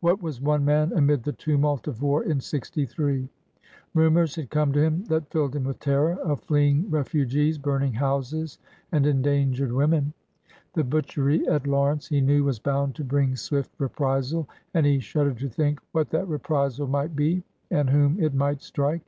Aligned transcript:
What 0.00 0.20
was 0.20 0.40
one 0.40 0.64
man 0.64 0.92
amid 0.94 1.22
the 1.22 1.32
tumult 1.32 1.86
of 1.86 2.02
war 2.02 2.24
in 2.24 2.40
'63? 2.40 3.28
Rumors 3.94 4.34
had 4.34 4.50
come 4.50 4.72
to 4.72 4.82
him 4.82 5.04
that 5.04 5.30
filled 5.30 5.54
him 5.54 5.62
with 5.62 5.78
terror— 5.78 6.14
of 6.28 6.40
fleeing 6.40 6.90
refugees, 6.90 7.56
burning 7.56 7.92
houses, 7.92 8.58
and 8.90 9.06
endangered 9.06 9.70
women. 9.70 10.12
The 10.72 10.82
butchery 10.82 11.46
at 11.46 11.68
Lawrence 11.68 12.08
he 12.08 12.20
knew 12.20 12.42
was 12.42 12.58
bound 12.58 12.96
to 12.96 13.04
bring 13.04 13.36
swift 13.36 13.70
reprisal, 13.78 14.48
and 14.74 14.84
he 14.84 14.98
shuddered 14.98 15.38
to 15.38 15.48
think 15.48 15.78
what 15.92 16.10
that 16.10 16.26
reprisal 16.26 16.88
might 16.88 17.14
be, 17.14 17.44
and 17.70 17.90
whom 17.90 18.18
it 18.20 18.34
might 18.34 18.62
strike. 18.62 19.02